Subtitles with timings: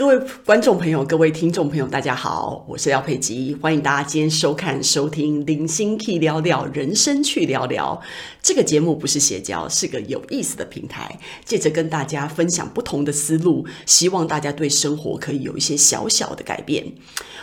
[0.00, 8.00] 各位观众朋友，各位听众朋友，大家好，我是廖佩吉，欢迎大家今天收看、收听《零星 Key 聊聊人生去聊聊》
[8.40, 16.94] 这个节目，不是邪教，是个有意思的平台，借着跟大家分享不同的思路，希望大家对生活可以有一些小小的改变。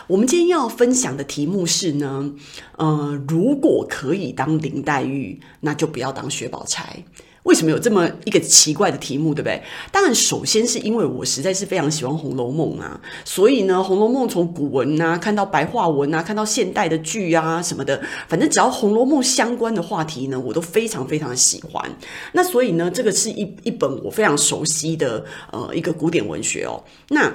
[0.08, 2.32] 我们今天要分享的题目是呢，
[2.76, 7.04] 呃，如果可以当林黛玉，那就不要当薛宝钗。
[7.48, 9.62] 为什么有这么一个奇怪的题目，对不对？
[9.90, 17.98] 当然，首先是因为我实在是非常喜欢《红楼梦》啊，所以呢，《红楼梦》从古文啊，看到白话文啊，看到现代的剧啊什么的，
[18.28, 21.90] 反正只要《红楼梦》相关的话题呢，我都非常非常的喜欢。
[22.32, 26.84] 那所以呢，这个是一一本我非常熟悉的呃一个古典文学哦。
[27.08, 27.32] 那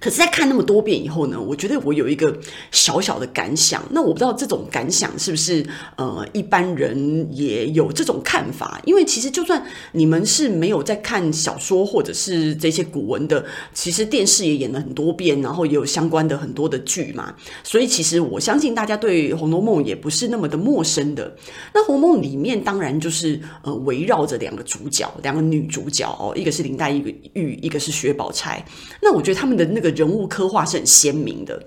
[0.00, 2.38] 可是，在看那么多遍以后呢，我觉得我有一个
[2.70, 3.82] 小小的感想。
[3.90, 8.80] 那我不知道这种感想是不是呃一般人也有这种看法？
[8.84, 9.60] 因为其实就算
[9.92, 17.34] 你们是没有在看小说或者是这些古文的，其实电视也演了很多遍，然后也有相关的很多的剧嘛。
[17.64, 21.34] 所以其实我相信大家对《红楼梦》也不是那么的陌生的。
[21.74, 28.64] 那《红楼梦》里面当然就是呃围绕着两个主角，两个女主角哦，一个是林黛玉，一个是薛宝钗。
[29.02, 29.88] 那我觉得他们的这个。
[29.98, 31.60] 人物刻画是很鲜明的。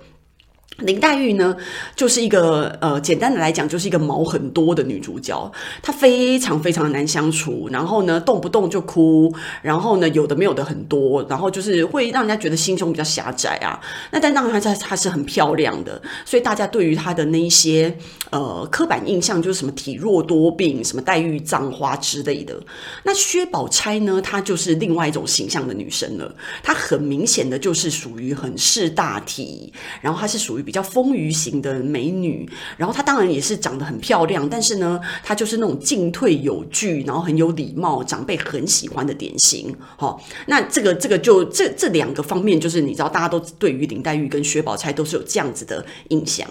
[0.82, 1.56] 林黛玉呢，
[1.94, 5.52] 就是一个呃，简单的来讲，就是一个毛很多的女主角。
[5.82, 13.78] 她非常非常的难相处，然后呢，动不动就哭，然后呢，有的没有的很多，然后就是会让人家觉得心胸比较狭窄啊。
[14.10, 17.94] 那但当然她她是很漂亮的，所以大家对于她的那一些
[18.30, 22.58] 呃刻板印象，就是什么体弱多病、什么黛玉葬花之类的。
[23.04, 26.34] 那薛宝钗呢，她就是另外一种形象的女生了。
[26.62, 30.62] 她很明显的就是属于很识大体，然后她是属于。
[30.62, 39.76] 比比较丰腴型的美女，然后她当然也是长得很漂亮，但是呢，她就是那种进退有据，然后很有礼貌，长辈很喜欢的典型。
[39.98, 46.48] 好，那这个这个就这这两个方面，就是你知道，大家都对于林黛玉跟薛宝钗都是有这样子的印象。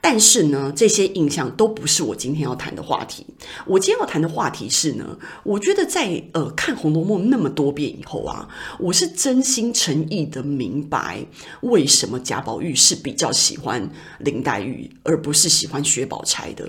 [0.00, 3.26] 但是呢，这些印象都不是我今天要谈的话题。
[3.66, 11.26] 我今天要谈的话题是呢，我觉得在呃看《红楼梦》那么多遍以后啊，我是真心诚意的明白
[11.62, 16.64] 为什么贾宝玉是比较喜欢林黛玉，而不是喜欢薛宝钗的。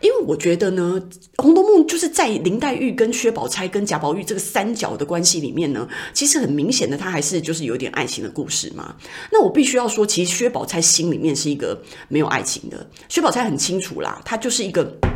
[0.00, 1.02] 因为我觉得呢，
[1.42, 8.96] 《红楼梦》就是在林黛玉跟薛宝钗跟贾宝玉这个三角的关系里面呢，其实很明显的，他还是就是有点爱情的故事嘛。
[9.30, 12.86] 那我必须要说，其实薛宝钗心里面是一个没有爱情的。
[13.08, 15.13] 薛宝钗很清楚啦，她就是一个。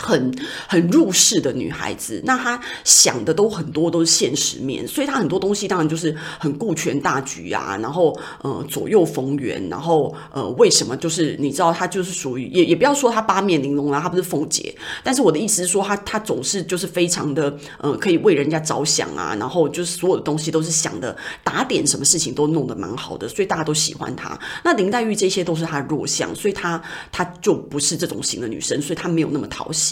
[0.00, 0.34] 很
[0.66, 14.74] 很入世的女孩子，那她想的都很多都是现实面，所以她很多东西当然就是很顾全大局啊，然后呃左右逢源，然后呃为什么就是你知道她就是属于也也不要说她八面玲珑啊，她不是凤姐，
[15.04, 24.38] 但是我的意思是说她她总是就是非常的呃可以为人家着想啊，然后就是所有的东西都是想的打点什么事情都弄得蛮好的，所以大家都喜欢她。
[24.64, 26.80] 那林黛玉这些都是她弱项，所以她
[27.12, 29.89] 她就不是这种型的女生，所以她没有那么讨喜。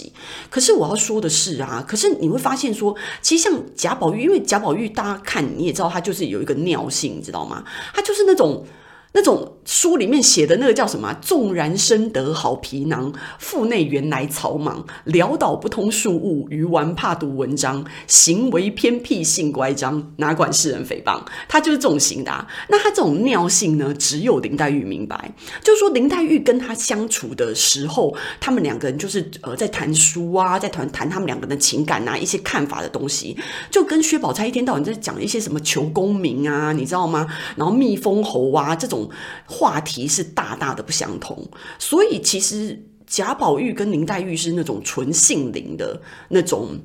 [0.50, 7.64] 可是我要说的是啊，可是你会发现说，其实像贾宝玉，因为贾宝玉大家看你也知道，他就是有一个尿性，你知道吗？
[7.94, 8.64] 他就是那种。
[9.12, 11.12] 那种书里面写的那个叫什么？
[11.20, 21.20] 纵然深得好皮囊，腹内原来草莽，潦倒不通庶务，愚顽怕读文章，行为偏僻性乖张，哪管世人诽谤？
[21.48, 22.47] 他就是这种型的啊。
[22.68, 25.32] 那他这种尿性呢，只有林黛玉明白。
[25.62, 33.36] 就是说，林黛玉跟他相处的时候，他们两个人就是呃在谈书啊，在谈谈他们两个人的情感啊，一些看法的东西，
[33.70, 37.26] 就跟薛宝钗一天到晚在讲一些什么求功名啊，你知道吗？
[37.56, 38.97] 然后蜜蜂侯啊这种。
[39.44, 41.47] 话题是大大的不相同，
[41.78, 46.00] 所以其实贾宝玉跟林黛玉是那种纯性灵的
[46.31, 46.78] 那种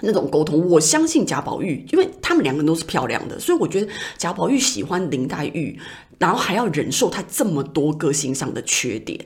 [0.00, 0.68] 那种沟通。
[0.68, 5.78] 我相信贾宝玉，因为他们两个人都是漂亮的，所以我觉得贾宝玉喜欢林黛玉，
[6.18, 9.18] 然后还要忍受她这么多个性上的缺点。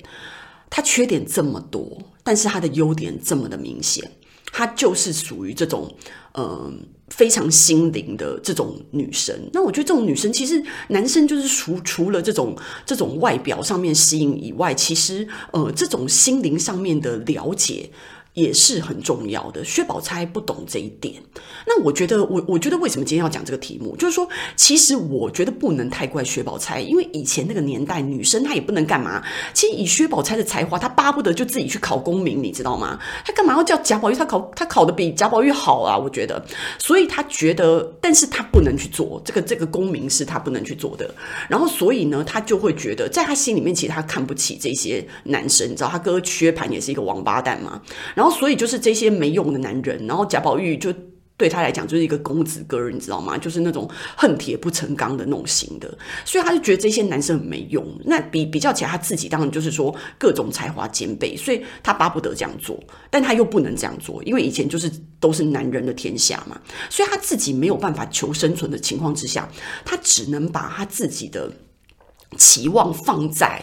[0.69, 4.11] 她缺点这么多，但是她的优点这么的明显，
[4.53, 5.95] 她就是属于这种。
[6.35, 6.73] 呃
[7.09, 17.91] 非常心灵的这种女生，那我觉得这种女生其实男生就是除除了这种这种外表上面吸引以外，其实呃这种心灵上面的了解。
[18.35, 19.65] 也是很重要的。
[19.65, 21.15] 薛宝钗不懂这一点，
[21.67, 29.23] 那我觉得，我我觉得为什么今天要讲这个题目，就是说，其实我觉得不能太怪薛宝钗，因为以前那个年代，女生她也不能干嘛。
[29.53, 32.99] 其实以薛宝钗的才华，她巴不得就自己去考功名，你知道吗？
[33.25, 34.15] 她干嘛要叫贾宝玉？
[34.15, 36.45] 她考她考得比贾宝玉好啊，我觉得。
[36.79, 41.09] 所以她觉得，但是她不能去做这个这个功名是她不能去做的。
[41.49, 47.81] 然后所以呢，她就会觉得，在她心里面，其实她看不起这些男生，你知道，她哥薛蟠也是一个王八蛋嘛。
[48.15, 48.24] 然后。
[48.25, 50.91] 然后，所以就是这些没用的男人，然后贾宝玉就
[51.37, 53.37] 对他来讲就是一个公子哥儿，你知道吗？
[53.37, 53.87] 就是那种
[54.17, 57.87] 恨铁不成钢的那种型的，所以他就觉得这些男生很没用。
[58.07, 64.91] 那比比较起来，他自己当然就是说各种才华兼备，所以他巴不得这样做，但他又不能这样做，因为以前就是
[65.21, 69.47] 都是男人的天下嘛，所以他自己没有办法求生存的情况之下，
[69.85, 71.53] 他只能把他自己的
[72.39, 73.63] 期望放在。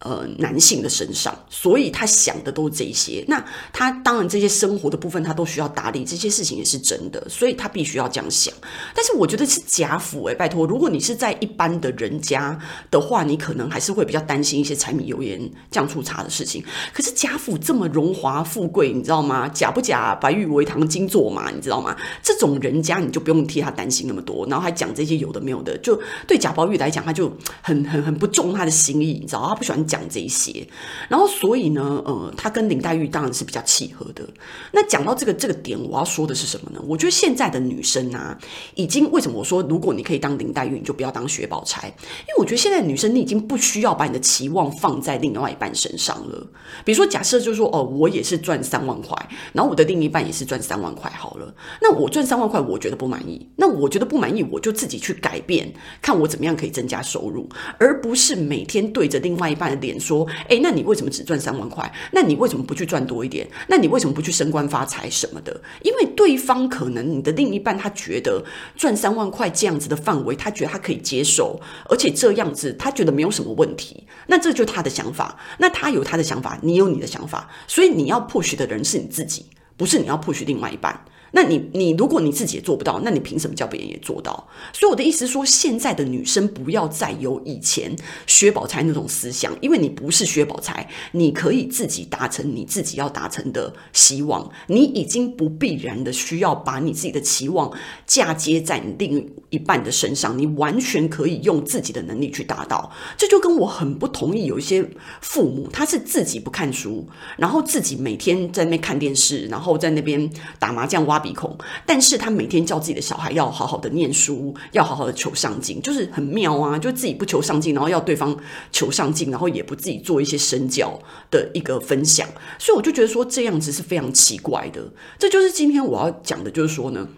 [0.00, 3.24] 呃，男性的身上，所以他想的都是这些。
[3.26, 8.52] 那他当然这些生活的部分，他都需要打理，这些事情也是真的，所以他必须要这样想。
[8.94, 12.58] 但是我觉得是贾府哎，拜托，如果你是在一般的人家
[12.90, 15.40] 的话，你可能还是会比较担心一些柴米油盐
[15.70, 16.62] 酱醋茶的事情。
[16.92, 19.48] 可是贾府这么荣华富贵，你知道吗？
[19.48, 20.14] 假不假？
[20.16, 21.96] 白玉为堂金作嘛，你知道吗？
[22.22, 29.85] 这种人家你就不用替他担心那么多，然后还讲这些有的没有的，就对贾宝玉来讲，他就很很很不中他的心意，你知道，他不喜欢。
[29.86, 30.66] 讲这些，
[31.08, 34.26] 然后所以呢，呃，他跟林黛玉当然是比较契合的。
[34.72, 36.80] 那讲到这个这个点，我要说的是什么呢？
[36.86, 38.36] 我觉得现在的女生啊，
[38.74, 41.86] 已经为什么我说如果你可以当林黛玉，你就不要当薛宝钗？
[41.86, 46.46] 因为我觉得现在女生你已经不需要把你的期望放在另外一半身上了。
[46.84, 49.16] 比如说，假设就是说，哦，我也是赚三万块，
[49.52, 57.48] 然后我的另一半也是赚三万块，好了，那我赚三万块，我觉得不满意，那我觉得不满意，我就自己去改变，看我怎么样可以增加收入，
[57.78, 59.75] 而不是每天对着另外一半。
[59.80, 61.90] 脸说，哎，那你为什么只赚三万块？
[62.12, 63.48] 那你为什么不去赚多一点？
[63.68, 65.60] 那你为什么不去升官发财什么的？
[65.82, 68.44] 因为对方可能你的另一半他觉得
[68.76, 74.04] 赚三万块这样子的范围，他觉得他可以接受，而且这样子他觉得没有什么问题。
[74.26, 75.38] 那这就是他的想法。
[75.58, 79.46] 那他有他的想法，你有你的想法，所以你要 push 的人是你自己，
[79.76, 81.04] 不是你要 push 另外一半。
[81.36, 84.48] 那你你如果你自己也做不到，那你凭什么叫别人也做到？
[84.72, 87.94] 所以我的意思说，现在的女生不要再有以前
[88.26, 97.70] 薛宝钗那种思想，因为你不是薛宝钗，你可以自己达成你自己要达成的希望，你已经不必然的需要把你自己的期望
[98.06, 102.90] 嫁接在你另一半的身上，你完全可以用自己的能力去达到。
[103.18, 104.88] 这就跟我很不同意，有一些
[105.20, 107.06] 父母他是自己不看书，
[107.36, 116.78] 然后自己每天在那边看电视，然后在那边打麻将挖鼻孔，但是他每天叫自己的小孩要好好的念书，要好好的求上进，就是很妙啊！
[116.78, 118.36] 就自己不求上进，然后要对方
[118.70, 120.98] 求上进，然后也不自己做一些身教
[121.30, 122.28] 的一个分享，
[122.58, 124.92] 所以我就觉得说这样子是非常奇怪的。
[125.18, 127.08] 这就是今天我要讲的，就是说呢。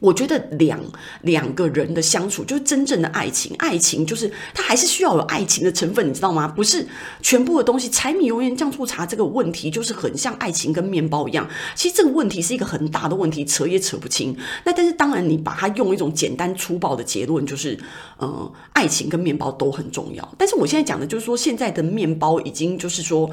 [0.00, 0.80] 我觉得两
[1.22, 6.46] 两个人的相处就是真正的爱情，爱情就是它还是需要有爱情的成分，你知道吗？
[6.48, 6.86] 不是
[7.22, 11.48] 全部的东西，柴米油盐酱醋茶这个问题就是很像爱情跟面包一样。
[11.74, 14.36] 其实这个问题是一个很大的问题，扯也扯不清。
[14.64, 17.78] 那但是当然，你把它用一种简单粗暴的结论，就是
[18.18, 20.34] 呃，爱情跟面包都很重要。
[20.36, 23.30] 但是我现在讲的就是说，现在的面包已经就是说。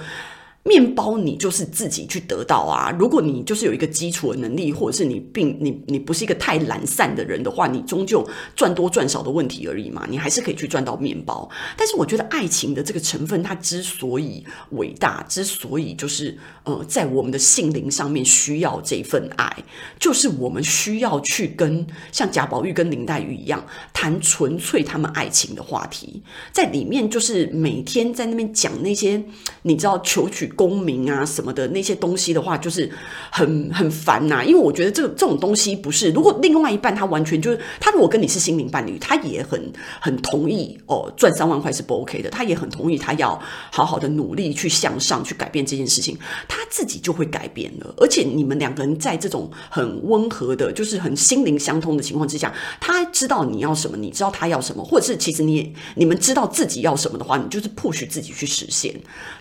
[0.63, 2.91] 面包你就是自己去得到啊！
[2.91, 8.23] 如果你就是有一个基础的能力，或者是你并你你不是一个太懒散的人的话，你终究
[8.55, 11.49] 赚多赚少的问题而已嘛，你还是可以去赚到面包。
[11.75, 19.63] 但是我觉得爱情的这个成分，它之所以伟大，之所以就是呃，在我们的心灵上面需要这份爱，
[19.99, 26.21] 就是我们需要去跟像贾宝玉跟林黛玉一样谈纯粹他们爱情的话题，
[26.51, 29.23] 在里面就是每天在那边讲那些
[29.63, 30.50] 你知道求取。
[30.55, 32.89] 功名啊什么的那些东西的话，就是
[33.31, 43.39] 很很烦呐、因为我觉得这个这种东西不是，如果另外一半他完全就是他如果跟你是心灵伴侣，他也很很同意哦，赚三万块是不 OK 的，他也很同意他要
[43.71, 46.17] 好好的努力去向上去改变这件事情，
[46.47, 47.93] 他自己就会改变了。
[47.97, 58.93] 而且你们两个人在这种很温和的，就是很心灵相通的情况之下，他知道你要什么，你知道他要什么，或者是其实你你们知道自己要什么的话，你就是 push 自己去实现，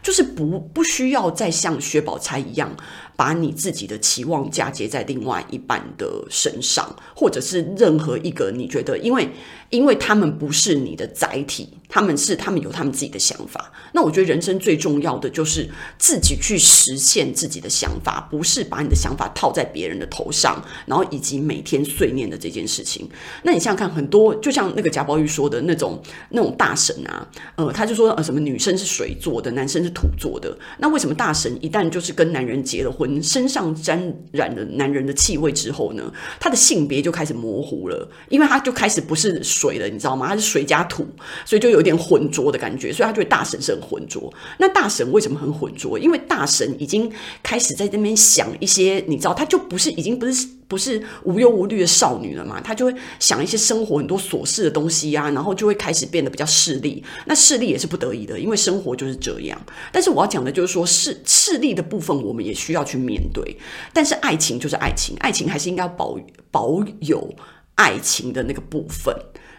[0.02, 0.99] 就是不不需。
[1.00, 2.76] 需要再像薛宝钗一样，
[3.20, 9.28] 把你自己的期望嫁接在另外一半的身上，或者是任何一个你觉得，因为
[9.68, 11.68] 因为他们不是你的载体。
[11.92, 13.72] 他们是，他们有他们自己的想法。
[13.92, 23.10] 那我觉得人生最重要的就是自己去实现自己的想法，不是把你的想法套在别人的头上，然后以及每天碎念的这件事情。
[23.42, 30.56] 那你想想看，很多就像那个贾宝玉说的那种那种大神啊，呃，他就说呃什么女生是水做的，男生是土做的。
[30.78, 34.00] 那为什么大神一旦就是跟男人结了婚，身上沾
[34.30, 40.28] 染了男人的气味之后呢，他的性别就开始模糊了，因为他就开始不是水了，你知道吗？
[40.28, 41.04] 他是水加土，
[41.44, 41.80] 所以就有。
[41.80, 44.30] 点浑浊的感觉，所以他觉得大神是很浑浊。
[44.58, 45.98] 那大神为什么很浑浊？
[45.98, 47.10] 因为大神已经
[47.42, 57.04] 开始在这边想一些，你知道，他就不是已经不是不是无忧无虑的少女了嘛，她就会想一些生活很多琐事的东西啊，然后就会开始变得比较势利。
[57.26, 59.60] 那势利也是不得已的，因为生活就是这样。
[59.90, 63.58] 但是我要讲的就是说，势势利的部分我们也需要去面对。
[63.92, 66.16] 但是爱情就是爱情，爱情还是应该保
[66.52, 67.34] 保有
[67.74, 69.12] 爱情的那个部分。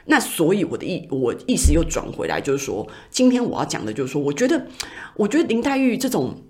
[0.05, 4.65] 那所以我的意我意思又转回来，就是说，今天我要讲的就是说，我觉得，
[5.17, 6.41] 我觉得林黛玉这种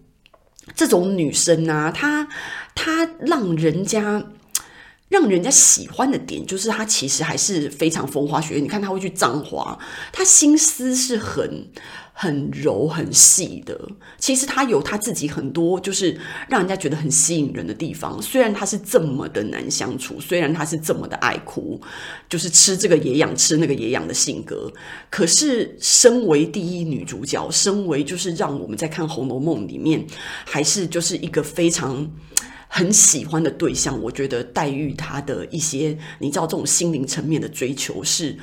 [0.75, 2.27] 这种女生啊，她
[2.75, 4.23] 她让人家。
[5.11, 8.61] 让人家喜欢的点就是他其实还是非常风花雪月。
[8.61, 9.77] 你看他会去葬花，
[10.13, 11.67] 他心思是很
[12.13, 13.77] 很柔很细的。
[14.17, 18.21] 其实他有他自己很多就是让人家觉得很吸引人的地方。
[18.21, 21.81] 虽然他是这么的难相处，虽然他是这么的爱哭，
[22.29, 24.71] 就是吃这个也养吃那个也养的性格。
[25.09, 30.07] 可是身为第一女主角，身为就是让我们在看《红楼梦》里面
[30.45, 32.09] 还是就是一个非常。
[32.73, 38.37] 很喜欢的对象，我觉得黛玉她的一些，你知道这种心灵层面的追求，是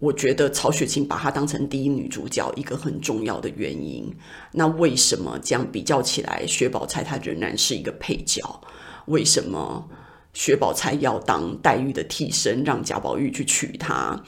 [0.00, 4.12] 我觉得曹雪芹把她当成第一女主角一个很重要的原因。
[4.50, 8.60] 那为什么这样比较起来，薛宝钗她仍然是一个配角？
[9.06, 9.88] 为什么
[10.34, 14.20] 薛宝钗要当黛玉的替身，让贾宝玉去娶她？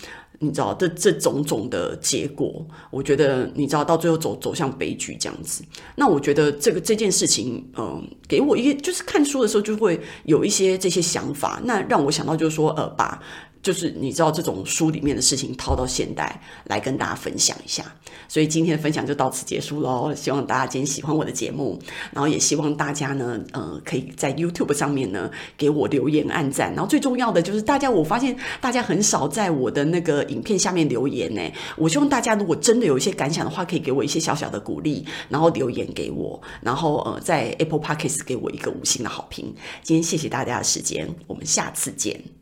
[0.43, 5.63] 你知道这这种种的结果，我觉得你知道到最后走走向悲剧这样子。
[5.95, 13.23] 那我觉得这个这件事情，嗯，给我一个就是看书的时候就会有一些这些想法，那让我想到就是说，呃，把。
[13.63, 17.85] 就是你知道这种书里面的事情套到现代来跟大家分享一下，
[18.27, 20.13] 所以今天的分享就到此结束喽。
[20.15, 26.73] 希望大家今天喜欢我的节目，然后也希望大家呢，呃，可以在 YouTube 上面呢给我留言、按赞。
[26.75, 31.41] 然后最重要的就是大家，我发现大家很少在我的那个影片下面留言呢。
[31.77, 39.55] 我希望大家如果真的有一些感想的话，可以给我一些小小的鼓励，然后留言给我，然后呃，在 Apple Podcast 给我一个五星的好评。
[39.83, 42.42] 今天谢谢大家的时间，我们下次见。